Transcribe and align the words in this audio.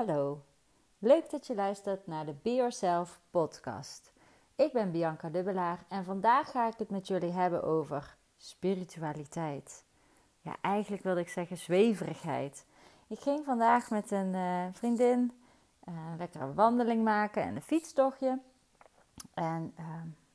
Hallo, 0.00 0.42
leuk 0.98 1.30
dat 1.30 1.46
je 1.46 1.54
luistert 1.54 2.06
naar 2.06 2.26
de 2.26 2.34
Be 2.42 2.54
Yourself 2.54 3.20
podcast. 3.30 4.12
Ik 4.54 4.72
ben 4.72 4.90
Bianca 4.90 5.28
Dubbelaar 5.28 5.84
en 5.88 6.04
vandaag 6.04 6.50
ga 6.50 6.66
ik 6.66 6.74
het 6.76 6.90
met 6.90 7.08
jullie 7.08 7.32
hebben 7.32 7.62
over 7.62 8.16
spiritualiteit. 8.36 9.84
Ja, 10.40 10.56
eigenlijk 10.60 11.02
wilde 11.02 11.20
ik 11.20 11.28
zeggen 11.28 11.56
zweverigheid. 11.56 12.64
Ik 13.06 13.18
ging 13.18 13.44
vandaag 13.44 13.90
met 13.90 14.10
een 14.10 14.34
uh, 14.34 14.64
vriendin 14.72 15.32
uh, 15.88 15.94
lekker 16.18 16.40
een 16.40 16.54
wandeling 16.54 17.04
maken 17.04 17.42
en 17.42 17.56
een 17.56 17.62
fietstochtje. 17.62 18.38
En 19.34 19.74
uh, 19.78 19.86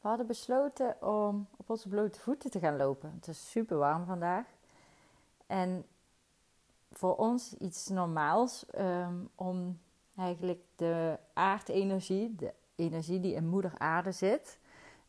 we 0.02 0.08
hadden 0.08 0.28
besloten 0.28 1.02
om 1.02 1.48
op 1.58 1.70
onze 1.70 1.90
blote 1.90 2.20
voeten 2.20 2.52
te 2.52 2.60
gaan 2.60 2.78
lopen. 2.78 3.14
Het 3.16 3.28
is 3.28 3.50
super 3.52 3.78
warm 3.78 4.06
vandaag. 4.06 4.46
En 5.48 5.86
voor 6.98 7.16
ons 7.16 7.54
iets 7.54 7.88
normaals 7.88 8.66
um, 8.80 9.30
om 9.36 9.80
eigenlijk 10.18 10.62
de 10.76 11.20
aardenergie, 11.34 12.36
de 12.36 12.54
energie 12.76 13.20
die 13.20 13.34
in 13.34 13.48
moeder 13.48 13.74
aarde 13.78 14.12
zit, 14.12 14.60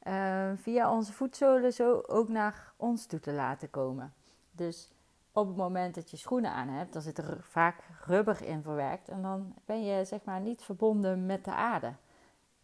uh, 0.07 0.51
via 0.55 0.93
onze 0.93 1.13
voetzolen 1.13 1.73
zo 1.73 2.03
ook 2.07 2.29
naar 2.29 2.73
ons 2.77 3.07
toe 3.07 3.21
te 3.21 3.33
laten 3.33 3.71
komen. 3.71 4.15
Dus 4.51 4.91
op 5.33 5.47
het 5.47 5.57
moment 5.57 5.95
dat 5.95 6.11
je 6.11 6.17
schoenen 6.17 6.51
aan 6.51 6.69
hebt, 6.69 6.93
dan 6.93 7.03
zit 7.03 7.19
er 7.19 7.39
vaak 7.41 7.83
rubber 8.05 8.43
in 8.43 8.63
verwerkt 8.63 9.09
en 9.09 9.23
dan 9.23 9.55
ben 9.65 9.85
je 9.85 10.05
zeg 10.05 10.25
maar 10.25 10.41
niet 10.41 10.63
verbonden 10.63 11.27
met 11.27 11.45
de 11.45 11.55
aarde. 11.55 11.93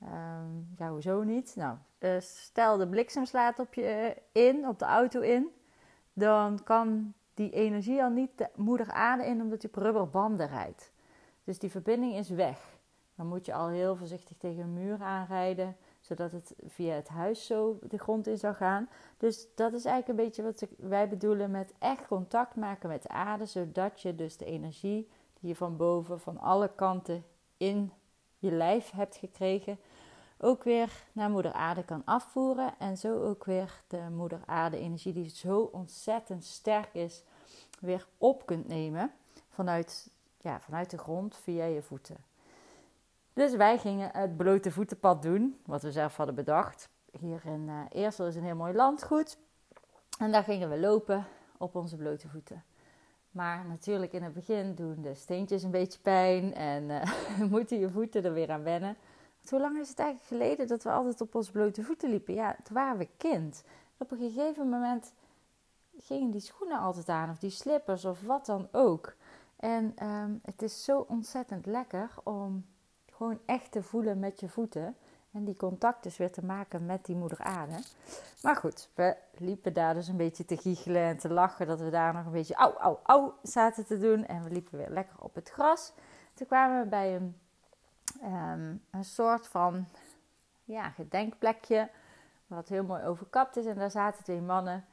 Um, 0.03 0.75
ja, 0.79 0.91
hoezo 0.91 1.23
niet? 1.23 1.57
Nou, 1.57 1.77
uh, 1.98 2.20
stel 2.20 2.77
de 2.77 2.89
bliksem 2.89 3.25
slaat 3.25 3.59
op 3.59 3.75
je 3.75 4.17
in, 4.33 4.69
op 4.69 4.79
de 4.79 4.84
auto 4.84 5.20
in, 5.20 5.48
dan 6.12 6.62
kan 6.65 7.15
die 7.35 7.51
energie 7.51 8.03
al 8.03 8.11
niet 8.11 8.31
de 8.35 8.49
moeder 8.57 8.91
aarde 8.91 9.27
in 9.27 9.41
omdat 9.41 9.63
je 9.63 9.69
op 9.69 9.75
rubberbanden 9.75 10.49
rijdt. 10.49 10.93
Dus 11.45 11.59
die 11.59 11.71
verbinding 11.71 12.15
is 12.15 12.29
weg. 12.29 12.81
Dan 13.15 13.27
moet 13.27 13.47
je 13.47 13.55
al 13.55 13.69
heel 13.69 13.97
voorzichtig 13.97 14.37
tegen 14.37 14.63
een 14.63 14.73
muur 14.73 15.03
aanrijden, 15.03 15.77
zodat 16.01 16.33
het 16.33 16.55
via 16.67 16.95
het 16.95 17.09
huis 17.09 17.47
zo 17.47 17.79
de 17.89 17.98
grond 17.98 18.27
in 18.27 18.39
zou 18.39 18.55
gaan. 18.55 18.89
Dus 19.17 19.47
dat 19.55 19.73
is 19.73 19.84
eigenlijk 19.84 20.09
een 20.09 20.25
beetje 20.25 20.43
wat 20.43 20.67
wij 20.77 21.09
bedoelen 21.09 21.51
met 21.51 21.73
echt 21.79 22.06
contact 22.06 22.56
maken 22.56 22.89
met 22.89 23.03
de 23.03 23.09
aarde, 23.09 23.47
zodat 23.47 24.01
je 24.01 24.15
dus 24.15 24.37
de 24.37 24.45
energie 24.45 25.09
die 25.41 25.49
je 25.49 25.56
van 25.56 25.77
boven, 25.77 26.21
van 26.21 26.39
alle 26.39 26.71
kanten 26.75 27.25
in 27.56 27.93
je 28.39 28.51
lijf 28.51 28.91
hebt 28.91 29.17
gekregen, 29.17 29.78
ook 30.39 30.62
weer 30.65 31.05
naar 31.12 31.31
moeder 31.31 31.53
aarde 31.53 31.84
kan 31.84 32.03
afvoeren. 32.05 32.75
En 32.78 32.97
zo 32.97 33.23
ook 33.23 33.45
weer 33.45 33.83
de 33.87 34.09
moeder 34.11 34.41
aarde 34.47 34.78
energie 34.78 35.12
die 35.12 35.28
zo 35.28 35.61
ontzettend 35.61 36.45
sterk 36.45 36.95
is, 36.95 37.25
weer 37.83 38.06
op 38.19 38.47
kunt 38.47 38.69
nemen 38.69 39.12
vanuit, 39.48 40.11
ja, 40.41 40.61
vanuit 40.61 40.91
de 40.91 40.98
grond 40.98 41.36
via 41.36 41.64
je 41.64 41.83
voeten. 41.83 42.16
Dus 43.33 43.55
wij 43.55 43.78
gingen 43.78 44.11
het 44.12 44.36
blote 44.36 44.70
voetenpad 44.70 45.22
doen, 45.22 45.61
wat 45.66 45.83
we 45.83 45.92
zelf 45.92 46.16
hadden 46.16 46.34
bedacht. 46.34 46.88
Hier 47.20 47.41
in 47.44 47.69
uh, 47.69 47.80
Eersel 47.91 48.27
is 48.27 48.36
een 48.36 48.44
heel 48.44 48.56
mooi 48.56 48.75
landgoed. 48.75 49.38
En 50.19 50.33
daar 50.33 50.44
gingen 50.44 50.70
we 50.70 50.78
lopen 50.78 51.25
op 51.56 51.75
onze 51.75 51.97
blote 51.97 52.28
voeten. 52.28 52.64
Maar 53.30 53.64
natuurlijk 53.66 54.12
in 54.12 54.22
het 54.22 54.33
begin 54.33 54.75
doen 54.75 55.03
de 55.03 55.14
steentjes 55.14 55.62
een 55.62 55.70
beetje 55.70 55.98
pijn 55.98 56.55
en 56.55 56.83
uh, 56.83 57.03
moeten 57.50 57.78
je 57.78 57.91
voeten 57.91 58.25
er 58.25 58.33
weer 58.33 58.50
aan 58.50 58.62
wennen. 58.62 58.97
Want 59.36 59.50
hoe 59.50 59.60
lang 59.60 59.78
is 59.78 59.88
het 59.88 59.98
eigenlijk 59.98 60.28
geleden 60.28 60.66
dat 60.66 60.83
we 60.83 60.91
altijd 60.91 61.20
op 61.20 61.34
onze 61.34 61.53
blote 61.53 61.83
voeten 61.83 62.10
liepen? 62.10 62.34
Ja, 62.34 62.56
toen 62.64 62.75
waren 62.75 62.98
we 62.98 63.08
kind. 63.16 63.64
Op 63.97 64.10
een 64.10 64.19
gegeven 64.19 64.69
moment 64.69 65.12
gingen 65.98 66.31
die 66.31 66.41
schoenen 66.41 66.79
altijd 66.79 67.09
aan, 67.09 67.31
of 67.31 67.39
die 67.39 67.51
slippers, 67.51 68.05
of 68.05 68.23
wat 68.23 68.47
dan 68.47 68.69
ook. 68.73 69.15
En 69.57 70.07
um, 70.07 70.41
het 70.45 70.62
is 70.62 70.84
zo 70.84 71.05
ontzettend 71.09 71.67
lekker 71.67 72.11
om 72.23 72.67
gewoon 73.12 73.39
echt 73.47 73.73
te 73.73 73.83
voelen 73.83 74.19
met 74.19 74.41
je 74.41 74.49
voeten. 74.49 74.97
En 75.33 75.45
die 75.45 75.57
contact 75.57 76.03
dus 76.03 76.17
weer 76.17 76.33
te 76.33 76.45
maken 76.45 76.87
met 76.87 77.05
die 77.05 77.17
moeder 77.17 77.39
aarde. 77.39 77.79
Maar 78.43 78.57
goed, 78.57 78.89
we 78.94 79.16
liepen 79.39 79.72
daar 79.72 79.94
dus 79.94 80.09
een 80.09 80.16
beetje 80.16 80.44
te 80.44 80.56
giechelen 80.56 81.03
en 81.03 81.19
te 81.19 81.33
lachen. 81.33 81.66
Dat 81.66 81.81
we 81.81 81.91
daar 81.91 82.15
nog 82.15 82.25
een 82.25 82.33
beetje 82.33 82.55
au, 82.55 82.77
au, 82.77 82.97
au 83.03 83.33
zaten 83.43 83.87
te 83.87 83.99
doen. 83.99 84.27
En 84.27 84.45
we 84.45 84.50
liepen 84.50 84.78
weer 84.78 84.91
lekker 84.91 85.16
op 85.19 85.34
het 85.34 85.50
gras. 85.50 85.93
Toen 86.34 86.47
kwamen 86.47 86.83
we 86.83 86.89
bij 86.89 87.16
een, 87.16 87.37
um, 88.22 88.83
een 88.91 89.05
soort 89.05 89.49
van 89.49 89.87
ja, 90.65 90.91
gedenkplekje. 90.91 91.91
Wat 92.47 92.69
heel 92.69 92.84
mooi 92.84 93.05
overkapt 93.05 93.56
is. 93.56 93.66
En 93.66 93.77
daar 93.77 93.91
zaten 93.91 94.25
twee 94.25 94.41
mannen 94.41 94.84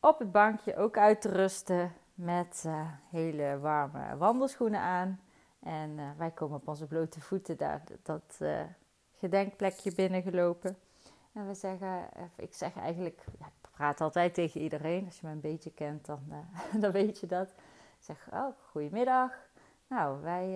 op 0.00 0.18
het 0.18 0.32
bankje 0.32 0.76
ook 0.76 0.98
uit 0.98 1.20
te 1.20 1.28
rusten. 1.28 1.92
Met 2.14 2.62
uh, 2.66 2.88
hele 3.10 3.58
warme 3.58 4.16
wandelschoenen 4.16 4.80
aan. 4.80 5.20
En 5.60 5.90
uh, 5.90 6.10
wij 6.16 6.30
komen 6.30 6.56
op 6.56 6.68
onze 6.68 6.86
blote 6.86 7.20
voeten 7.20 7.56
daar 7.56 7.82
dat 8.02 8.38
uh, 8.38 8.60
gedenkplekje 9.18 9.94
binnengelopen. 9.94 10.78
En 11.32 11.46
we 11.46 11.54
zeggen, 11.54 12.08
ik 12.36 12.54
zeg 12.54 12.76
eigenlijk, 12.76 13.24
ja, 13.38 13.46
ik 13.46 13.70
praat 13.70 14.00
altijd 14.00 14.34
tegen 14.34 14.60
iedereen. 14.60 15.04
Als 15.04 15.20
je 15.20 15.26
me 15.26 15.32
een 15.32 15.40
beetje 15.40 15.72
kent, 15.72 16.06
dan, 16.06 16.20
dan 16.80 16.92
weet 16.92 17.20
je 17.20 17.26
dat. 17.26 17.48
Ik 17.98 18.04
zeg, 18.06 18.28
oh, 18.32 18.46
goedemiddag. 18.70 19.32
Nou, 19.86 20.22
wij, 20.22 20.52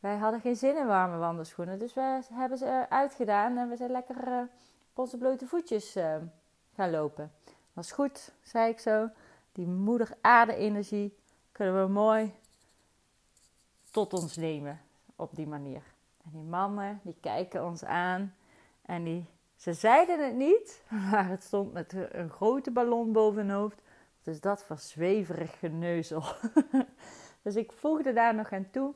wij 0.00 0.16
hadden 0.16 0.40
geen 0.40 0.56
zin 0.56 0.76
in 0.76 0.86
warme 0.86 1.16
wandelschoenen. 1.16 1.78
Dus 1.78 1.94
we 1.94 2.20
hebben 2.32 2.58
ze 2.58 2.86
uitgedaan 2.88 3.58
en 3.58 3.68
we 3.68 3.76
zijn 3.76 3.90
lekker 3.90 4.48
op 4.90 4.98
onze 4.98 5.18
blote 5.18 5.46
voetjes 5.46 5.96
gaan 6.74 6.90
lopen. 6.90 7.32
Dat 7.74 7.84
is 7.84 7.92
goed, 7.92 8.32
zei 8.42 8.70
ik 8.70 8.78
zo. 8.78 9.08
Die 9.52 9.66
moeder 9.66 10.16
aarde 10.20 10.54
energie 10.54 11.16
kunnen 11.52 11.84
we 11.86 11.92
mooi 11.92 12.34
tot 13.90 14.12
ons 14.12 14.36
nemen 14.36 14.80
op 15.16 15.36
die 15.36 15.46
manier. 15.46 15.82
En 16.24 16.30
die 16.32 16.42
mannen, 16.42 17.00
die 17.02 17.16
kijken 17.20 17.64
ons 17.64 17.84
aan 17.84 18.34
en 18.82 19.04
die, 19.04 19.26
ze 19.56 19.72
zeiden 19.72 20.24
het 20.24 20.34
niet, 20.34 20.82
maar 21.10 21.28
het 21.28 21.42
stond 21.42 21.72
met 21.72 21.92
een 21.92 22.30
grote 22.30 22.70
ballon 22.70 23.12
boven 23.12 23.46
hun 23.46 23.56
hoofd. 23.56 23.82
Dus 24.22 24.40
dat 24.40 24.66
was 24.68 24.88
zweverig 24.88 25.58
geneuzel. 25.58 26.24
dus 27.42 27.56
ik 27.56 27.72
voegde 27.72 28.12
daar 28.12 28.34
nog 28.34 28.52
aan 28.52 28.70
toe. 28.70 28.94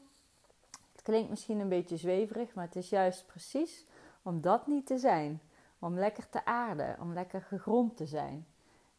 Het 0.92 1.02
klinkt 1.02 1.30
misschien 1.30 1.58
een 1.58 1.68
beetje 1.68 1.96
zweverig, 1.96 2.54
maar 2.54 2.64
het 2.64 2.76
is 2.76 2.88
juist 2.88 3.26
precies 3.26 3.84
om 4.22 4.40
dat 4.40 4.66
niet 4.66 4.86
te 4.86 4.98
zijn. 4.98 5.40
Om 5.78 5.98
lekker 5.98 6.28
te 6.28 6.44
aarden, 6.44 6.96
om 7.00 7.12
lekker 7.12 7.42
gegrond 7.42 7.96
te 7.96 8.06
zijn. 8.06 8.46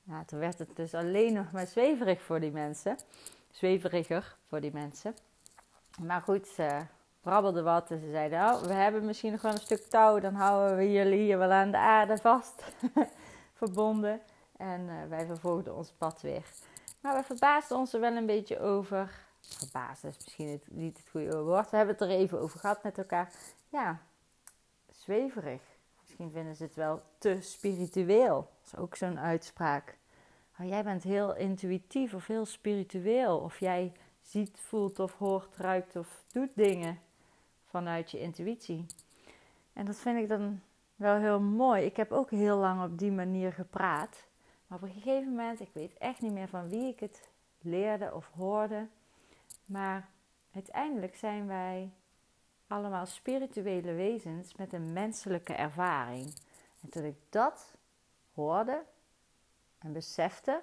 Ja, 0.10 0.24
toen 0.26 0.40
werd 0.40 0.60
het 0.60 0.76
dus 0.76 0.94
alleen 0.94 1.34
nog 1.34 1.52
maar 1.52 1.68
zweverig 1.68 2.22
voor 2.22 2.40
die 2.40 2.52
mensen. 2.52 2.98
Zweveriger 3.52 4.36
voor 4.48 4.62
die 4.62 4.74
mensen. 4.74 5.16
Maar 6.02 6.22
goed, 6.22 6.48
ze 6.48 6.86
brabbelden 7.22 7.64
wat 7.64 7.92
en 7.92 8.00
ze 8.00 8.10
zeiden: 8.12 8.40
oh, 8.40 8.62
we 8.62 8.74
hebben 8.74 9.06
misschien 9.06 9.32
nog 9.32 9.42
wel 9.42 9.52
een 9.52 9.58
stuk 9.58 9.82
touw, 9.82 10.20
dan 10.20 10.34
houden 10.34 10.78
we 10.78 10.92
jullie 10.92 11.20
hier 11.20 11.38
wel 11.38 11.52
aan 11.52 11.72
de 11.72 11.78
aarde 11.78 12.18
vast. 12.18 12.64
Verbonden. 13.54 14.22
En 14.58 14.82
uh, 14.82 15.10
wij 15.10 15.26
vervolgden 15.26 15.76
ons 15.76 15.92
pad 15.92 16.22
weer. 16.22 16.46
Maar 17.02 17.16
we 17.16 17.24
verbaasden 17.24 17.78
ons 17.78 17.94
er 17.94 18.00
wel 18.00 18.16
een 18.16 18.26
beetje 18.26 18.60
over. 18.60 19.28
Verbaasden 19.40 20.10
is 20.10 20.18
misschien 20.18 20.62
niet 20.70 20.98
het 20.98 21.10
goede 21.10 21.42
woord. 21.42 21.70
We 21.70 21.78
hebben 21.78 21.96
het 21.96 22.04
er 22.04 22.10
even 22.10 22.40
over 22.40 22.60
gehad 22.60 22.84
met 22.84 22.98
elkaar. 22.98 23.32
Ja, 23.70 24.02
zweverig. 24.92 25.62
Misschien 26.02 26.32
vinden 26.32 26.56
ze 26.56 26.64
het 26.64 26.76
wel 26.76 27.02
te 27.18 27.38
spiritueel. 27.42 28.36
Dat 28.36 28.74
is 28.74 28.76
ook 28.76 28.96
zo'n 28.96 29.20
uitspraak. 29.20 29.99
Jij 30.64 30.84
bent 30.84 31.04
heel 31.04 31.36
intuïtief 31.36 32.14
of 32.14 32.28
heel 32.28 32.46
spiritueel. 32.46 33.38
Of 33.38 33.60
jij 33.60 33.92
ziet, 34.22 34.60
voelt 34.60 35.00
of 35.00 35.18
hoort, 35.18 35.56
ruikt 35.58 35.96
of 35.96 36.24
doet 36.32 36.50
dingen 36.54 37.00
vanuit 37.66 38.12
je 38.12 38.20
intuïtie. 38.20 38.86
En 39.74 39.86
dat 39.86 39.96
vind 39.96 40.20
ik 40.20 40.30
dan 40.30 40.62
wel 40.96 41.16
heel 41.16 41.40
mooi. 41.40 41.86
Ik 41.86 41.98
heb 41.98 42.12
ook 42.12 42.30
heel 42.30 42.58
lang 42.58 42.84
op 42.84 43.00
die 43.00 43.12
manier 43.12 43.54
gepraat. 43.54 44.28
Maar 44.68 44.78
op 44.78 44.84
een 44.84 44.94
gegeven 44.94 45.30
moment, 45.30 45.60
ik 45.60 45.70
weet 45.74 45.98
echt 45.98 46.22
niet 46.22 46.34
meer 46.34 46.48
van 46.48 46.70
wie 46.70 46.88
ik 46.88 47.00
het 47.00 47.30
leerde 47.62 48.14
of 48.14 48.32
hoorde. 48.36 48.88
Maar 49.66 50.10
uiteindelijk 50.54 51.16
zijn 51.16 51.48
wij 51.48 51.92
allemaal 52.68 53.06
spirituele 53.06 53.94
wezens 53.94 54.56
met 54.56 54.74
een 54.74 54.94
menselijke 54.94 55.54
ervaring. 55.54 56.34
En 56.82 56.90
toen 56.90 57.04
ik 57.04 57.18
dat 57.30 57.76
hoorde 58.34 58.84
en 59.80 59.94
besefte, 59.94 60.62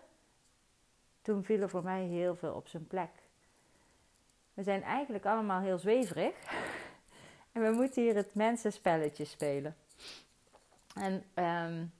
toen 1.22 1.44
viel 1.44 1.60
er 1.60 1.68
voor 1.68 1.82
mij 1.82 2.02
heel 2.02 2.36
veel 2.36 2.52
op 2.52 2.68
zijn 2.68 2.86
plek. 2.86 3.10
We 4.54 4.62
zijn 4.62 4.82
eigenlijk 4.82 5.26
allemaal 5.26 5.60
heel 5.60 5.78
zweverig. 5.78 6.34
En 7.52 7.62
we 7.62 7.70
moeten 7.70 8.02
hier 8.02 8.14
het 8.14 8.34
mensenspelletje 8.34 9.24
spelen. 9.24 9.76
En 10.94 11.12
um, 11.14 11.92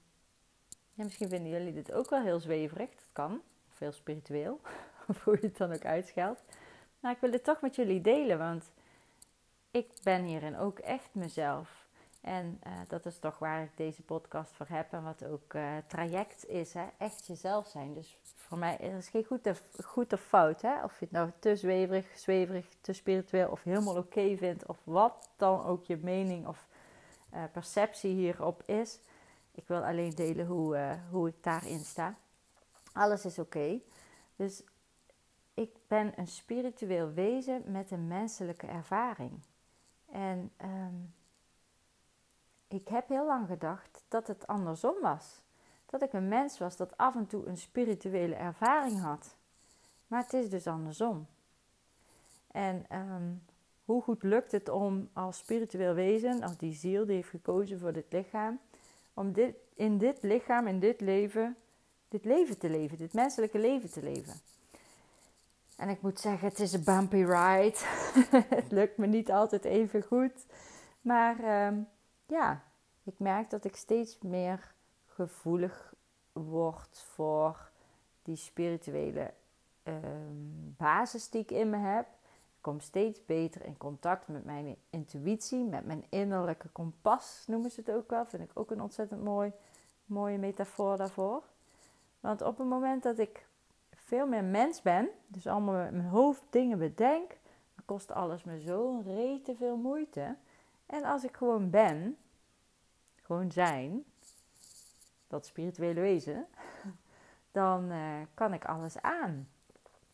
ja, 0.93 1.03
misschien 1.03 1.29
vinden 1.29 1.51
jullie 1.51 1.73
dit 1.73 1.91
ook 1.91 2.09
wel 2.09 2.21
heel 2.21 2.39
zweverig. 2.39 2.89
Dat 2.89 3.09
kan. 3.11 3.41
Of 3.71 3.79
heel 3.79 3.91
spiritueel. 3.91 4.61
Of 5.07 5.23
hoe 5.23 5.37
je 5.41 5.47
het 5.47 5.57
dan 5.57 5.73
ook 5.73 5.85
uitscheldt. 5.85 6.41
Maar 6.99 7.11
ik 7.11 7.19
wil 7.19 7.31
het 7.31 7.43
toch 7.43 7.61
met 7.61 7.75
jullie 7.75 8.01
delen. 8.01 8.37
Want 8.37 8.71
ik 9.71 9.91
ben 10.03 10.23
hierin 10.23 10.57
ook 10.57 10.79
echt 10.79 11.09
mezelf. 11.11 11.86
En 12.21 12.59
uh, 12.67 12.73
dat 12.87 13.05
is 13.05 13.19
toch 13.19 13.39
waar 13.39 13.63
ik 13.63 13.71
deze 13.75 14.01
podcast 14.01 14.51
voor 14.51 14.65
heb 14.69 14.93
en 14.93 15.03
wat 15.03 15.25
ook 15.25 15.53
uh, 15.53 15.77
traject 15.87 16.45
is. 16.45 16.73
Hè? 16.73 16.85
Echt 16.97 17.25
jezelf 17.25 17.67
zijn. 17.67 17.93
Dus 17.93 18.17
voor 18.35 18.57
mij 18.57 18.79
er 18.79 18.97
is 18.97 19.09
geen 19.09 19.25
goed 19.25 19.47
of, 19.47 19.63
goed 19.83 20.13
of 20.13 20.21
fout. 20.21 20.61
Hè? 20.61 20.83
Of 20.83 20.99
je 20.99 21.05
het 21.05 21.13
nou 21.13 21.31
te 21.39 21.55
zweverig, 21.55 22.17
zweverig, 22.17 22.67
te 22.81 22.93
spiritueel 22.93 23.49
of 23.49 23.63
helemaal 23.63 23.97
oké 23.97 24.37
vindt. 24.37 24.65
Of 24.65 24.77
wat 24.83 25.29
dan 25.35 25.65
ook 25.65 25.83
je 25.83 25.97
mening 25.97 26.47
of 26.47 26.67
uh, 27.33 27.43
perceptie 27.51 28.15
hierop 28.15 28.63
is. 28.63 28.99
Ik 29.51 29.67
wil 29.67 29.85
alleen 29.85 30.15
delen 30.15 30.45
hoe, 30.45 30.97
hoe 31.11 31.27
ik 31.27 31.43
daarin 31.43 31.79
sta. 31.79 32.15
Alles 32.93 33.25
is 33.25 33.39
oké. 33.39 33.79
Dus 34.35 34.63
ik 35.53 35.75
ben 35.87 36.13
een 36.15 36.27
spiritueel 36.27 37.13
wezen 37.13 37.63
met 37.65 37.91
een 37.91 38.07
menselijke 38.07 38.67
ervaring. 38.67 39.39
En 40.11 40.51
um, 40.61 41.13
ik 42.67 42.87
heb 42.87 43.07
heel 43.07 43.25
lang 43.25 43.47
gedacht 43.47 44.03
dat 44.07 44.27
het 44.27 44.47
andersom 44.47 45.01
was. 45.01 45.41
Dat 45.85 46.01
ik 46.01 46.13
een 46.13 46.27
mens 46.27 46.57
was 46.57 46.77
dat 46.77 46.97
af 46.97 47.15
en 47.15 47.27
toe 47.27 47.45
een 47.45 47.57
spirituele 47.57 48.35
ervaring 48.35 49.01
had. 49.01 49.35
Maar 50.07 50.23
het 50.23 50.33
is 50.33 50.49
dus 50.49 50.67
andersom. 50.67 51.27
En 52.51 52.85
um, 52.91 53.43
hoe 53.85 54.01
goed 54.01 54.23
lukt 54.23 54.51
het 54.51 54.69
om 54.69 55.09
als 55.13 55.37
spiritueel 55.37 55.93
wezen, 55.93 56.43
als 56.43 56.57
die 56.57 56.73
ziel 56.73 57.05
die 57.05 57.15
heeft 57.15 57.29
gekozen 57.29 57.79
voor 57.79 57.93
dit 57.93 58.05
lichaam, 58.09 58.59
om 59.13 59.31
dit, 59.31 59.55
in 59.73 59.97
dit 59.97 60.23
lichaam, 60.23 60.67
in 60.67 60.79
dit 60.79 61.01
leven, 61.01 61.55
dit 62.07 62.25
leven 62.25 62.57
te 62.57 62.69
leven, 62.69 62.97
dit 62.97 63.13
menselijke 63.13 63.59
leven 63.59 63.91
te 63.91 64.03
leven? 64.03 64.33
En 65.77 65.89
ik 65.89 66.01
moet 66.01 66.19
zeggen, 66.19 66.47
het 66.47 66.59
is 66.59 66.73
een 66.73 66.83
bumpy 66.83 67.23
ride. 67.23 67.77
het 68.55 68.71
lukt 68.71 68.97
me 68.97 69.07
niet 69.07 69.31
altijd 69.31 69.63
even 69.63 70.03
goed. 70.03 70.45
Maar 71.01 71.67
um, 71.67 71.87
ja, 72.27 72.63
ik 73.03 73.19
merk 73.19 73.49
dat 73.49 73.65
ik 73.65 73.75
steeds 73.75 74.17
meer 74.21 74.73
gevoelig 75.05 75.93
word 76.33 76.99
voor 76.99 77.69
die 78.23 78.35
spirituele 78.35 79.33
um, 79.83 80.75
basis 80.77 81.29
die 81.29 81.41
ik 81.41 81.51
in 81.51 81.69
me 81.69 81.77
heb. 81.77 82.05
Ik 82.55 82.63
kom 82.63 82.79
steeds 82.79 83.25
beter 83.25 83.65
in 83.65 83.77
contact 83.77 84.27
met 84.27 84.45
mijn 84.45 84.75
intuïtie, 84.89 85.63
met 85.63 85.85
mijn 85.85 86.05
innerlijke 86.09 86.69
kompas, 86.69 87.43
noemen 87.47 87.71
ze 87.71 87.79
het 87.79 87.91
ook 87.91 88.09
wel. 88.09 88.25
Vind 88.25 88.43
ik 88.43 88.51
ook 88.53 88.71
een 88.71 88.81
ontzettend 88.81 89.23
mooi, 89.23 89.51
mooie 90.05 90.37
metafoor 90.37 90.97
daarvoor. 90.97 91.43
Want 92.19 92.41
op 92.41 92.57
het 92.57 92.67
moment 92.67 93.03
dat 93.03 93.19
ik 93.19 93.47
veel 93.93 94.27
meer 94.27 94.43
mens 94.43 94.81
ben, 94.81 95.09
dus 95.27 95.47
allemaal 95.47 95.75
met 95.75 95.91
mijn 95.91 96.07
hoofd 96.07 96.41
dingen 96.49 96.77
bedenk, 96.77 97.29
dan 97.75 97.85
kost 97.85 98.11
alles 98.11 98.43
me 98.43 98.59
zo 98.59 99.01
rete 99.05 99.55
veel 99.55 99.77
moeite. 99.77 100.35
En 100.87 101.03
als 101.03 101.23
ik 101.23 101.37
gewoon 101.37 101.69
ben, 101.69 102.17
gewoon 103.21 103.51
zijn, 103.51 104.03
dat 105.27 105.45
spirituele 105.45 106.01
wezen, 106.01 106.47
dan 107.51 107.91
uh, 107.91 108.21
kan 108.33 108.53
ik 108.53 108.65
alles 108.65 109.01
aan. 109.01 109.49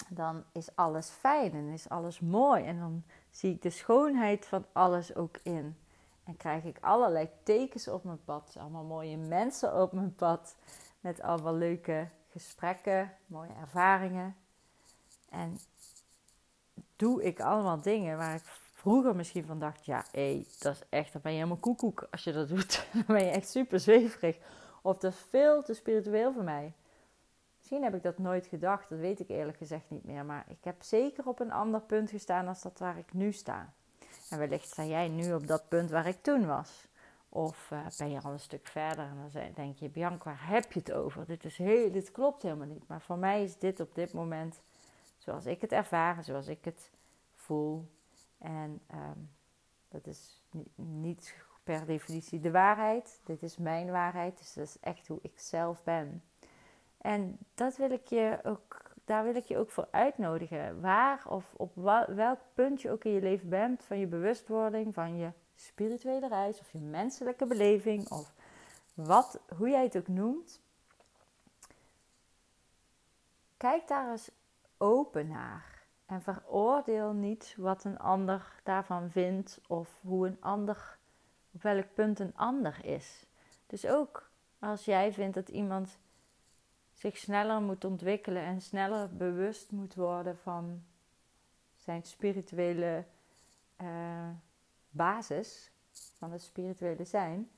Dan 0.09 0.43
is 0.51 0.75
alles 0.75 1.09
fijn 1.09 1.53
en 1.53 1.67
is 1.67 1.89
alles 1.89 2.19
mooi. 2.19 2.63
En 2.63 2.79
dan 2.79 3.03
zie 3.29 3.53
ik 3.53 3.61
de 3.61 3.69
schoonheid 3.69 4.45
van 4.45 4.65
alles 4.71 5.15
ook 5.15 5.37
in. 5.43 5.77
En 6.23 6.37
krijg 6.37 6.63
ik 6.63 6.77
allerlei 6.81 7.29
tekens 7.43 7.87
op 7.87 8.03
mijn 8.03 8.23
pad. 8.23 8.55
Allemaal 8.59 8.83
mooie 8.83 9.17
mensen 9.17 9.81
op 9.81 9.91
mijn 9.91 10.15
pad. 10.15 10.55
Met 10.99 11.21
allemaal 11.21 11.55
leuke 11.55 12.07
gesprekken, 12.29 13.13
mooie 13.25 13.53
ervaringen. 13.59 14.35
En 15.29 15.57
doe 16.95 17.23
ik 17.23 17.39
allemaal 17.39 17.81
dingen 17.81 18.17
waar 18.17 18.35
ik 18.35 18.61
vroeger 18.83 19.15
misschien 19.15 19.45
van 19.45 19.59
dacht, 19.59 19.85
ja, 19.85 20.05
hé, 20.11 20.45
dat 20.59 20.73
is 20.73 20.81
echt, 20.89 21.13
dan 21.13 21.21
ben 21.21 21.31
je 21.31 21.37
helemaal 21.37 21.59
koekoek 21.59 22.07
als 22.11 22.23
je 22.23 22.33
dat 22.33 22.47
doet. 22.47 22.87
dan 22.93 23.03
ben 23.15 23.25
je 23.25 23.31
echt 23.31 23.49
super 23.49 23.79
zweverig. 23.79 24.37
Of 24.81 24.97
dat 24.97 25.13
is 25.13 25.19
veel 25.29 25.63
te 25.63 25.73
spiritueel 25.73 26.33
voor 26.33 26.43
mij. 26.43 26.73
Misschien 27.57 27.83
heb 27.83 27.95
ik 27.95 28.03
dat 28.03 28.17
nooit 28.17 28.45
gedacht, 28.45 28.89
dat 28.89 28.99
weet 28.99 29.19
ik 29.19 29.29
eerlijk 29.29 29.57
gezegd 29.57 29.89
niet 29.89 30.03
meer. 30.03 30.25
Maar 30.25 30.45
ik 30.47 30.63
heb 30.63 30.81
zeker 30.81 31.27
op 31.27 31.39
een 31.39 31.51
ander 31.51 31.81
punt 31.81 32.09
gestaan 32.09 32.47
als 32.47 32.61
dat 32.61 32.79
waar 32.79 32.97
ik 32.97 33.13
nu 33.13 33.31
sta. 33.31 33.73
En 34.29 34.37
wellicht 34.39 34.67
sta 34.67 34.83
jij 34.83 35.07
nu 35.07 35.33
op 35.33 35.47
dat 35.47 35.67
punt 35.67 35.89
waar 35.89 36.07
ik 36.07 36.21
toen 36.21 36.45
was. 36.45 36.87
Of 37.29 37.69
uh, 37.73 37.79
ben 37.97 38.11
je 38.11 38.21
al 38.21 38.31
een 38.31 38.39
stuk 38.39 38.67
verder 38.67 39.05
en 39.05 39.29
dan 39.31 39.51
denk 39.53 39.77
je, 39.77 39.89
Bianca, 39.89 40.23
waar 40.23 40.47
heb 40.47 40.71
je 40.71 40.79
het 40.79 40.91
over? 40.91 41.25
Dit, 41.25 41.45
is 41.45 41.57
heel, 41.57 41.91
dit 41.91 42.11
klopt 42.11 42.41
helemaal 42.41 42.67
niet. 42.67 42.87
Maar 42.87 43.01
voor 43.01 43.17
mij 43.17 43.43
is 43.43 43.57
dit 43.57 43.79
op 43.79 43.95
dit 43.95 44.13
moment 44.13 44.61
zoals 45.17 45.45
ik 45.45 45.61
het 45.61 45.71
ervaar, 45.71 46.23
zoals 46.23 46.47
ik 46.47 46.65
het 46.65 46.91
voel, 47.35 47.87
en 48.43 48.81
um, 48.93 49.29
dat 49.87 50.07
is 50.07 50.43
niet 50.75 51.35
per 51.63 51.85
definitie 51.85 52.39
de 52.39 52.51
waarheid. 52.51 53.19
Dit 53.23 53.43
is 53.43 53.57
mijn 53.57 53.91
waarheid. 53.91 54.37
Dus 54.37 54.53
dat 54.53 54.67
is 54.67 54.79
echt 54.79 55.07
hoe 55.07 55.19
ik 55.21 55.39
zelf 55.39 55.83
ben. 55.83 56.23
En 56.97 57.37
dat 57.53 57.77
wil 57.77 57.91
ik 57.91 58.07
je 58.07 58.39
ook, 58.43 58.93
daar 59.05 59.23
wil 59.23 59.35
ik 59.35 59.45
je 59.45 59.57
ook 59.57 59.71
voor 59.71 59.87
uitnodigen. 59.91 60.81
Waar 60.81 61.23
of 61.27 61.53
op 61.57 61.75
welk 62.07 62.39
punt 62.53 62.81
je 62.81 62.91
ook 62.91 63.03
in 63.03 63.11
je 63.11 63.21
leven 63.21 63.49
bent, 63.49 63.83
van 63.83 63.99
je 63.99 64.07
bewustwording, 64.07 64.93
van 64.93 65.17
je 65.17 65.31
spirituele 65.55 66.27
reis 66.27 66.59
of 66.59 66.71
je 66.71 66.79
menselijke 66.79 67.45
beleving 67.45 68.09
of 68.09 68.33
wat, 68.93 69.39
hoe 69.57 69.69
jij 69.69 69.83
het 69.83 69.97
ook 69.97 70.07
noemt. 70.07 70.61
Kijk 73.57 73.87
daar 73.87 74.11
eens 74.11 74.31
open 74.77 75.27
naar. 75.27 75.72
En 76.13 76.21
veroordeel 76.21 77.13
niet 77.13 77.55
wat 77.57 77.83
een 77.83 77.99
ander 77.99 78.61
daarvan 78.63 79.09
vindt 79.09 79.61
of 79.67 79.97
hoe 80.01 80.27
een 80.27 80.37
ander, 80.39 80.97
op 81.51 81.61
welk 81.61 81.93
punt 81.93 82.19
een 82.19 82.35
ander 82.35 82.85
is. 82.85 83.25
Dus 83.67 83.85
ook 83.85 84.29
als 84.59 84.85
jij 84.85 85.13
vindt 85.13 85.35
dat 85.35 85.49
iemand 85.49 85.97
zich 86.93 87.17
sneller 87.17 87.61
moet 87.61 87.85
ontwikkelen 87.85 88.43
en 88.43 88.61
sneller 88.61 89.15
bewust 89.15 89.71
moet 89.71 89.95
worden 89.95 90.37
van 90.37 90.83
zijn 91.75 92.03
spirituele 92.03 93.05
uh, 93.81 94.29
basis, 94.89 95.71
van 96.17 96.31
het 96.31 96.41
spirituele 96.41 97.05
zijn, 97.05 97.49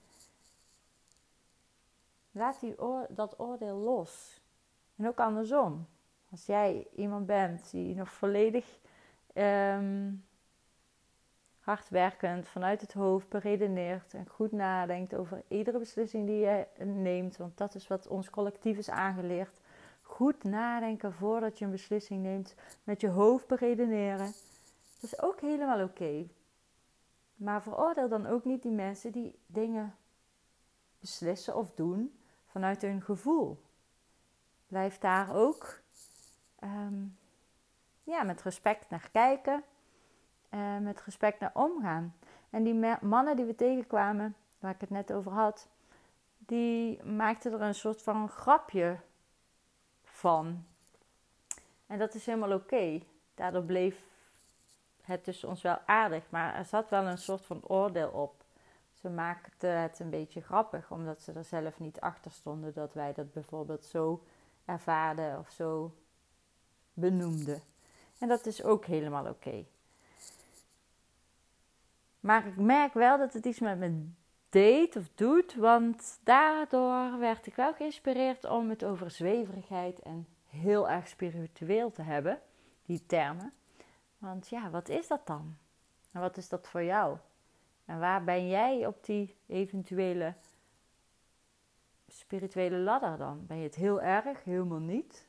laat 2.32 2.60
die 2.60 2.82
oor 2.82 3.08
dat 3.10 3.40
oordeel 3.40 3.78
los. 3.78 4.42
En 4.96 5.08
ook 5.08 5.20
andersom. 5.20 5.88
Als 6.36 6.46
jij 6.46 6.88
iemand 6.96 7.26
bent 7.26 7.72
die 7.72 7.96
nog 7.96 8.10
volledig 8.10 8.80
um, 9.34 10.26
hardwerkend 11.60 12.48
vanuit 12.48 12.82
het 12.82 12.94
hoofd 12.94 13.30
beredeneert 13.30 14.14
en 14.14 14.28
goed 14.30 14.52
nadenkt 14.52 15.16
over 15.16 15.44
iedere 15.48 15.80
beslissing 15.80 16.28
die 16.28 16.40
je 16.40 16.68
neemt, 16.84 17.38
want 17.38 17.58
dat 17.58 17.76
is 17.76 17.88
wat 17.88 18.08
ons 18.08 18.30
collectief 18.30 18.78
is 18.78 18.90
aangeleerd. 18.90 19.60
Goed 20.02 20.44
nadenken 20.44 21.14
voordat 21.14 21.60
je 21.60 21.66
een 21.66 21.72
beslissing 21.72 22.24
neemt, 22.24 22.56
met 22.84 23.02
je 23.02 23.10
hoofd 23.10 23.48
beredeneren. 23.48 24.34
Dat 25.00 25.12
is 25.12 25.22
ook 25.22 25.42
helemaal 25.42 25.84
oké. 25.84 26.28
Maar 27.36 27.62
veroordeel 27.62 28.10
dan 28.10 28.26
ook 28.26 28.46
niet 28.46 28.62
die 28.62 28.72
mensen 28.72 29.12
die 29.12 29.40
dingen 29.46 29.96
beslissen 31.00 31.56
of 31.56 31.72
doen 31.72 32.20
vanuit 32.46 32.82
hun 32.82 33.02
gevoel. 33.02 33.62
Blijf 34.68 34.98
daar 34.98 35.36
ook 35.36 35.84
Ehm, 36.60 37.04
ja, 38.04 38.24
met 38.24 38.42
respect 38.42 38.90
naar 38.90 39.10
kijken, 39.12 39.64
uh, 40.50 40.78
met 40.78 41.02
respect 41.02 41.40
naar 41.40 41.52
omgaan. 41.54 42.16
En 42.50 42.64
die 42.64 42.98
mannen 43.02 43.36
die 43.36 43.46
we 43.46 43.56
tegenkwamen, 43.56 44.36
waar 44.60 44.74
ik 44.74 44.82
het 44.82 44.90
net 44.90 45.14
over 45.14 45.32
had, 45.32 45.68
die 46.38 47.04
maakten 47.04 47.54
er 47.54 47.62
een 47.62 47.76
soort 47.76 48.02
van 48.02 48.30
grapje 48.30 49.00
van. 50.04 50.66
En 51.88 52.00
dat 52.00 52.14
is 52.14 52.26
helemaal 52.26 52.54
oké. 52.54 53.02
Daardoor 53.36 53.64
bleef 53.64 54.00
het 55.02 55.24
tussen 55.24 55.50
ons 55.50 55.62
wel 55.62 55.80
aardig, 55.86 56.24
maar 56.30 56.56
er 56.56 56.66
zat 56.66 56.90
wel 56.90 57.04
een 57.04 57.18
soort 57.18 57.46
van 57.46 57.62
oordeel 57.64 58.10
op. 58.10 58.44
Ze 58.94 59.10
maakten 59.10 59.82
het 59.82 60.00
een 60.00 60.10
beetje 60.10 60.42
grappig, 60.42 60.92
omdat 60.92 61.22
ze 61.22 61.32
er 61.32 61.44
zelf 61.44 61.80
niet 61.80 62.00
achter 62.00 62.32
stonden 62.32 62.74
dat 62.74 62.94
wij 62.94 63.14
dat 63.14 63.34
bijvoorbeeld 63.34 63.86
zo 63.86 64.24
ervaarden 64.66 65.40
of 65.40 65.50
zo 65.50 65.96
benoemde. 66.96 67.60
En 68.18 68.28
dat 68.28 68.46
is 68.46 68.64
ook 68.64 68.86
helemaal 68.86 69.26
oké. 69.26 69.66
Maar 72.20 72.48
ik 72.48 72.58
merk 72.58 72.94
wel 72.94 73.18
dat 73.18 73.34
het 73.34 73.46
iets 73.46 73.60
met 73.60 73.78
me 73.78 74.08
deed 74.50 74.96
of 74.96 75.10
doet, 75.16 75.56
want 75.56 76.20
daardoor 76.24 77.20
werd 77.20 77.48
ik 77.48 77.56
wel 77.56 77.74
geïnspireerd 77.74 78.46
om 78.46 78.70
het 78.70 78.84
over 78.84 79.12
zweverigheid 79.12 80.00
en 80.00 80.28
heel 80.50 80.90
erg 80.90 81.08
spiritueel 81.08 81.92
te 81.92 82.02
hebben, 82.02 82.40
die 82.86 83.06
termen. 83.06 83.54
Want 84.18 84.48
ja, 84.48 84.70
wat 84.70 84.90
is 84.90 85.08
dat 85.08 85.28
dan? 85.28 85.58
En 86.12 86.22
wat 86.22 86.38
is 86.38 86.50
dat 86.50 86.68
voor 86.68 86.84
jou? 86.84 87.18
En 87.86 88.00
waar 88.00 88.24
ben 88.24 88.48
jij 88.48 88.86
op 88.86 89.06
die 89.06 89.36
eventuele 89.48 90.34
spirituele 92.08 92.78
ladder 92.78 93.18
dan? 93.18 93.46
Ben 93.46 93.58
je 93.58 93.64
het 93.64 93.76
heel 93.76 94.02
erg, 94.02 94.44
helemaal 94.44 94.80
niet? 94.80 95.26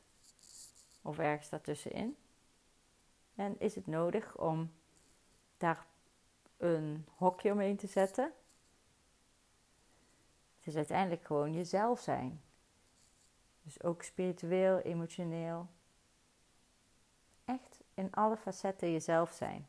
Of 1.07 1.19
ergens 1.19 1.49
daartussenin. 1.49 2.17
En 3.35 3.59
is 3.59 3.75
het 3.75 3.87
nodig 3.87 4.37
om 4.37 4.71
daar 5.57 5.85
een 6.57 7.05
hokje 7.15 7.51
omheen 7.51 7.77
te 7.77 7.87
zetten? 7.87 8.33
Het 10.57 10.67
is 10.67 10.75
uiteindelijk 10.75 11.25
gewoon 11.25 11.53
jezelf 11.53 11.99
zijn. 11.99 12.41
Dus 13.61 13.83
ook 13.83 14.03
spiritueel, 14.03 14.79
emotioneel. 14.79 15.67
Echt 17.45 17.79
in 17.93 18.11
alle 18.13 18.37
facetten 18.37 18.91
jezelf 18.91 19.31
zijn. 19.31 19.67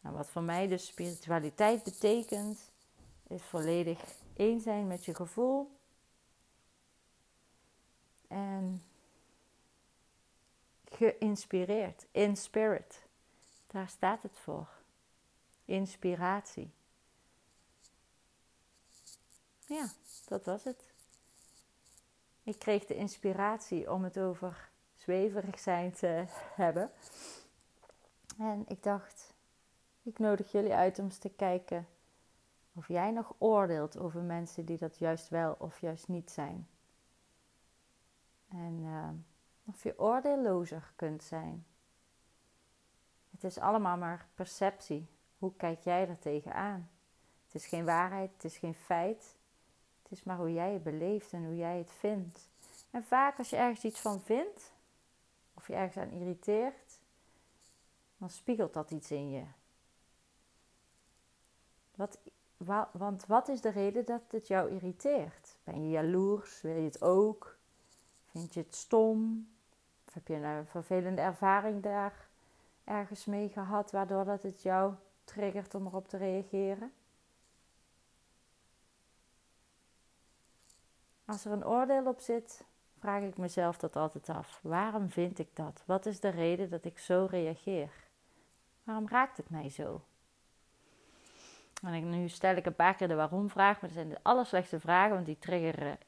Nou, 0.00 0.16
wat 0.16 0.28
voor 0.28 0.42
mij 0.42 0.66
dus 0.66 0.86
spiritualiteit 0.86 1.82
betekent, 1.82 2.70
is 3.26 3.42
volledig 3.42 4.00
één 4.36 4.60
zijn 4.60 4.86
met 4.86 5.04
je 5.04 5.14
gevoel. 5.14 5.78
En 8.28 8.82
geïnspireerd, 10.96 12.06
in 12.10 12.36
spirit. 12.36 13.04
Daar 13.66 13.88
staat 13.88 14.22
het 14.22 14.38
voor. 14.38 14.68
Inspiratie. 15.64 16.70
Ja, 19.66 19.88
dat 20.26 20.44
was 20.44 20.64
het. 20.64 20.84
Ik 22.42 22.58
kreeg 22.58 22.86
de 22.86 22.94
inspiratie 22.94 23.92
om 23.92 24.04
het 24.04 24.18
over 24.18 24.70
zweverig 24.94 25.58
zijn 25.58 25.92
te 25.92 26.24
hebben. 26.54 26.90
En 28.38 28.64
ik 28.68 28.82
dacht, 28.82 29.34
ik 30.02 30.18
nodig 30.18 30.52
jullie 30.52 30.74
uit 30.74 30.98
om 30.98 31.04
eens 31.04 31.18
te 31.18 31.28
kijken 31.28 31.86
of 32.72 32.88
jij 32.88 33.10
nog 33.10 33.34
oordeelt 33.38 33.98
over 33.98 34.20
mensen 34.20 34.64
die 34.64 34.78
dat 34.78 34.98
juist 34.98 35.28
wel 35.28 35.56
of 35.58 35.80
juist 35.80 36.08
niet 36.08 36.30
zijn. 36.30 36.68
En 38.48 38.78
uh, 38.80 39.08
of 39.66 39.82
je 39.82 39.98
oordeellozer 39.98 40.92
kunt 40.96 41.22
zijn. 41.22 41.66
Het 43.30 43.44
is 43.44 43.58
allemaal 43.58 43.96
maar 43.96 44.28
perceptie. 44.34 45.06
Hoe 45.38 45.52
kijk 45.56 45.80
jij 45.80 46.08
er 46.08 46.18
tegenaan? 46.18 46.90
Het 47.46 47.54
is 47.54 47.66
geen 47.66 47.84
waarheid, 47.84 48.32
het 48.32 48.44
is 48.44 48.56
geen 48.56 48.74
feit. 48.74 49.36
Het 50.02 50.12
is 50.12 50.22
maar 50.22 50.36
hoe 50.36 50.52
jij 50.52 50.72
het 50.72 50.82
beleeft 50.82 51.32
en 51.32 51.44
hoe 51.44 51.56
jij 51.56 51.78
het 51.78 51.92
vindt. 51.92 52.48
En 52.90 53.04
vaak 53.04 53.38
als 53.38 53.50
je 53.50 53.56
ergens 53.56 53.84
iets 53.84 54.00
van 54.00 54.20
vindt, 54.20 54.72
of 55.54 55.66
je 55.66 55.74
ergens 55.74 55.96
aan 55.96 56.10
irriteert, 56.10 56.98
dan 58.18 58.30
spiegelt 58.30 58.72
dat 58.72 58.90
iets 58.90 59.10
in 59.10 59.30
je. 59.30 59.44
Wat, 61.94 62.18
want 62.92 63.26
wat 63.26 63.48
is 63.48 63.60
de 63.60 63.70
reden 63.70 64.04
dat 64.04 64.22
het 64.30 64.46
jou 64.46 64.70
irriteert? 64.70 65.56
Ben 65.64 65.82
je 65.84 65.90
jaloers? 65.90 66.60
Wil 66.60 66.76
je 66.76 66.84
het 66.84 67.02
ook? 67.02 67.56
Vind 68.30 68.54
je 68.54 68.60
het 68.60 68.74
stom? 68.74 69.48
Heb 70.16 70.28
je 70.28 70.34
een 70.34 70.66
vervelende 70.66 71.20
ervaring 71.20 71.82
daar 71.82 72.28
ergens 72.84 73.24
mee 73.24 73.48
gehad, 73.48 73.90
waardoor 73.90 74.24
dat 74.24 74.42
het 74.42 74.62
jou 74.62 74.94
triggert 75.24 75.74
om 75.74 75.86
erop 75.86 76.08
te 76.08 76.16
reageren? 76.16 76.92
Als 81.24 81.44
er 81.44 81.52
een 81.52 81.66
oordeel 81.66 82.06
op 82.06 82.20
zit, 82.20 82.64
vraag 82.98 83.22
ik 83.22 83.36
mezelf 83.36 83.78
dat 83.78 83.96
altijd 83.96 84.28
af. 84.28 84.60
Waarom 84.62 85.10
vind 85.10 85.38
ik 85.38 85.56
dat? 85.56 85.82
Wat 85.86 86.06
is 86.06 86.20
de 86.20 86.28
reden 86.28 86.70
dat 86.70 86.84
ik 86.84 86.98
zo 86.98 87.26
reageer? 87.30 87.90
Waarom 88.82 89.08
raakt 89.08 89.36
het 89.36 89.50
mij 89.50 89.70
zo? 89.70 90.00
En 91.82 92.10
nu 92.10 92.28
stel 92.28 92.56
ik 92.56 92.66
een 92.66 92.74
paar 92.74 92.94
keer 92.94 93.08
de 93.08 93.14
waarom-vraag, 93.14 93.80
maar 93.80 93.90
dat 93.90 93.98
zijn 93.98 94.08
de 94.08 94.22
allerslechtste 94.22 94.80
vragen, 94.80 95.14
want 95.14 95.26
die 95.26 95.38
triggeren 95.38 95.98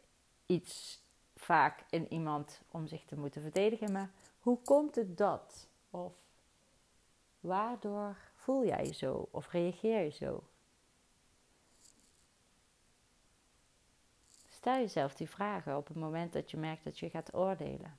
iets 0.46 1.02
vaak 1.38 1.84
in 1.90 2.12
iemand 2.12 2.60
om 2.70 2.86
zich 2.86 3.04
te 3.04 3.18
moeten 3.18 3.42
verdedigen. 3.42 3.92
Maar 3.92 4.10
hoe 4.40 4.58
komt 4.62 4.94
het 4.94 5.16
dat? 5.16 5.68
Of 5.90 6.14
waardoor 7.40 8.16
voel 8.34 8.64
jij 8.64 8.84
je 8.84 8.94
zo? 8.94 9.28
Of 9.30 9.50
reageer 9.50 10.02
je 10.02 10.10
zo? 10.10 10.42
Stel 14.48 14.74
jezelf 14.74 15.14
die 15.14 15.28
vragen 15.28 15.76
op 15.76 15.88
het 15.88 15.96
moment 15.96 16.32
dat 16.32 16.50
je 16.50 16.56
merkt 16.56 16.84
dat 16.84 16.98
je 16.98 17.10
gaat 17.10 17.34
oordelen. 17.34 17.98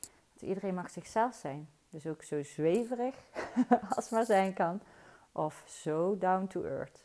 Want 0.00 0.42
iedereen 0.42 0.74
mag 0.74 0.90
zichzelf 0.90 1.34
zijn. 1.34 1.68
Dus 1.88 2.06
ook 2.06 2.22
zo 2.22 2.42
zweverig 2.42 3.14
als 3.96 4.08
maar 4.10 4.24
zijn 4.24 4.54
kan. 4.54 4.80
Of 5.32 5.64
zo 5.66 6.18
down 6.18 6.46
to 6.46 6.62
earth. 6.62 7.04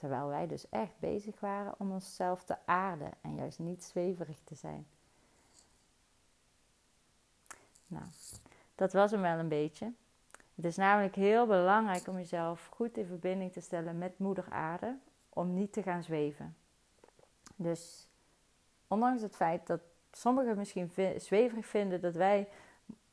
Terwijl 0.00 0.26
wij 0.26 0.46
dus 0.46 0.68
echt 0.68 0.98
bezig 0.98 1.40
waren 1.40 1.74
om 1.78 1.92
onszelf 1.92 2.44
te 2.44 2.56
aarden 2.64 3.10
en 3.20 3.34
juist 3.34 3.58
niet 3.58 3.84
zweverig 3.84 4.38
te 4.44 4.54
zijn. 4.54 4.86
Nou, 7.86 8.04
dat 8.74 8.92
was 8.92 9.10
hem 9.10 9.20
wel 9.20 9.38
een 9.38 9.48
beetje. 9.48 9.92
Het 10.54 10.64
is 10.64 10.76
namelijk 10.76 11.14
heel 11.14 11.46
belangrijk 11.46 12.06
om 12.06 12.16
jezelf 12.16 12.68
goed 12.72 12.96
in 12.96 13.06
verbinding 13.06 13.52
te 13.52 13.60
stellen 13.60 13.98
met 13.98 14.18
Moeder 14.18 14.50
Aarde, 14.50 14.98
om 15.28 15.54
niet 15.54 15.72
te 15.72 15.82
gaan 15.82 16.02
zweven. 16.02 16.56
Dus 17.56 18.08
ondanks 18.86 19.22
het 19.22 19.36
feit 19.36 19.66
dat 19.66 19.80
sommigen 20.12 20.56
misschien 20.56 20.90
zweverig 21.16 21.66
vinden 21.66 22.00
dat 22.00 22.14
wij 22.14 22.48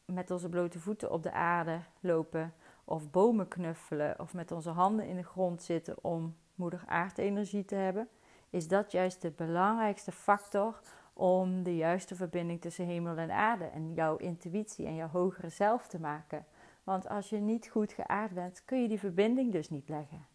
met 0.06 0.32
onze 0.32 0.50
blote 0.50 0.80
voeten 0.80 1.12
op 1.12 1.24
de 1.24 1.32
aarde 1.32 1.80
lopen, 2.00 2.54
of 2.84 3.12
bomen 3.12 3.48
knuffelen, 3.48 4.20
of 4.20 4.34
met 4.34 4.52
onze 4.52 4.70
handen 4.70 5.08
in 5.08 5.16
de 5.16 5.24
grond 5.24 5.64
zitten 5.64 6.04
om 6.04 6.36
moeder 6.58 6.84
aardenergie 6.86 7.66
te 7.66 7.76
hebben, 7.76 8.10
is 8.50 8.68
dat 8.68 8.92
juist 8.92 9.22
de 9.22 9.32
belangrijkste 9.32 10.12
factor 10.12 10.80
om 11.14 11.64
de 11.64 11.76
juiste 11.76 12.16
verbinding 12.16 12.62
tussen 12.62 12.86
hemel 12.86 13.18
en 13.18 13.32
aarde 13.32 13.66
en 13.66 13.94
jouw 13.94 14.18
intuïtie 14.18 14.86
en 14.86 14.96
jouw 14.96 15.08
hogere 15.08 15.50
zelf 15.50 15.88
te 15.88 16.00
maken. 16.00 16.46
Want 16.84 17.10
als 17.10 17.30
je 17.30 17.38
niet 17.38 17.68
goed 17.68 17.92
geaard 17.92 18.34
bent, 18.34 18.66
kun 18.66 18.82
je 18.82 18.88
die 18.88 19.00
verbinding 19.00 19.52
dus 19.52 19.70
niet 19.70 19.90
leggen. 19.90 20.26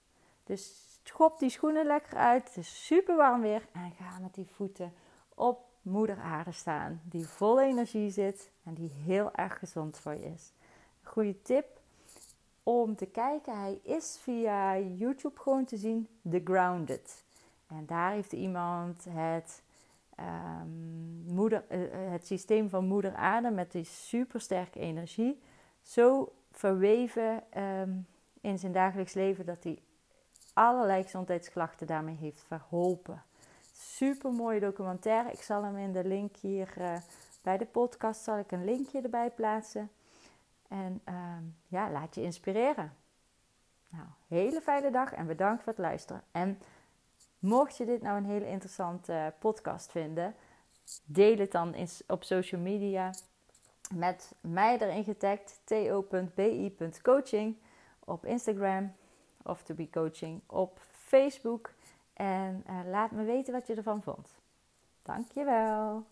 Dus 0.45 0.99
schop 1.03 1.39
die 1.39 1.51
schoenen 1.51 1.87
lekker 1.87 2.17
uit. 2.17 2.49
Het 2.49 2.57
is 2.57 2.87
super 2.87 3.17
warm 3.17 3.41
weer. 3.41 3.69
En 3.73 3.93
ga 3.93 4.19
met 4.19 4.35
die 4.35 4.47
voeten 4.47 4.93
op 5.35 5.65
moeder 5.83 6.21
aarde 6.21 6.53
staan. 6.53 7.01
Die 7.05 7.27
vol 7.27 7.61
energie 7.61 8.11
zit 8.11 8.51
en 8.65 8.75
die 8.75 8.91
heel 8.91 9.35
erg 9.35 9.59
gezond 9.59 9.99
voor 9.99 10.15
je 10.15 10.25
is. 10.25 10.53
Goede 11.03 11.43
tip 11.43 11.81
om 12.63 12.97
te 12.97 13.07
kijken. 13.07 13.61
Hij 13.61 13.81
is 13.83 14.19
via 14.21 14.79
YouTube 14.79 15.41
gewoon 15.41 15.65
te 15.65 15.77
zien. 15.77 16.09
The 16.31 16.41
Grounded. 16.45 17.25
En 17.67 17.87
daar 17.87 18.13
heeft 18.13 18.33
iemand 18.33 19.07
het, 19.09 19.63
um, 20.21 21.25
moeder, 21.35 21.65
uh, 21.69 22.11
het 22.11 22.27
systeem 22.27 22.69
van 22.69 22.87
moeder 22.87 23.15
aarde 23.15 23.51
met 23.51 23.73
die 23.73 23.85
supersterke 23.85 24.79
energie 24.79 25.43
zo 25.83 26.33
verweven 26.51 27.43
um, 27.59 28.07
in 28.41 28.59
zijn 28.59 28.73
dagelijks 28.73 29.15
leven 29.15 29.47
dat 29.47 29.63
hij 29.63 29.83
allerlei 30.53 31.03
gezondheidsklachten 31.03 31.87
daarmee 31.87 32.17
heeft 32.17 32.43
verholpen. 32.43 33.23
Super 33.73 34.33
mooie 34.33 34.61
documentaire. 34.61 35.31
Ik 35.31 35.43
zal 35.43 35.63
hem 35.63 35.77
in 35.77 35.93
de 35.93 36.05
link 36.05 36.37
hier 36.37 36.75
uh, 36.79 36.97
bij 37.43 37.59
de 37.59 37.67
podcast 37.67 38.23
zal 38.23 38.39
ik 38.39 38.53
een 38.53 38.65
linkje 38.65 39.01
erbij 39.01 39.31
plaatsen. 39.31 39.91
En 40.73 41.01
uh, 41.09 41.37
ja, 41.69 41.91
laat 41.91 42.15
je 42.15 42.23
inspireren. 42.23 42.93
Nou, 43.89 44.07
hele 44.29 44.61
fijne 44.61 44.91
dag 44.91 45.13
en 45.13 45.27
bedankt 45.27 45.63
voor 45.63 45.73
het 45.73 45.81
luisteren. 45.81 46.23
En 46.31 46.59
mocht 47.39 47.77
je 47.77 47.85
dit 47.85 48.03
nou 48.03 48.17
een 48.17 48.25
hele 48.25 48.49
interessante 48.49 49.35
podcast 49.39 49.91
vinden, 49.91 50.35
deel 51.05 51.39
het 51.39 51.53
dan 51.53 51.75
op 52.07 52.25
social 52.25 52.61
media 52.61 53.11
met 53.95 54.35
mij 54.41 54.79
erin 54.79 55.05
getagd 55.05 55.61
to.bi.coaching 55.65 57.57
op 57.99 58.25
Instagram 58.25 58.93
of 59.43 59.63
To 59.63 59.75
Be 59.75 59.91
Coaching 59.91 60.41
op 60.47 60.81
Facebook. 60.91 61.71
En 62.13 62.65
uh, 62.69 62.81
laat 62.91 63.11
me 63.11 63.25
weten 63.25 63.53
wat 63.53 63.67
je 63.67 63.75
ervan 63.75 64.03
vond. 64.03 64.29
Dankjewel. 65.03 66.05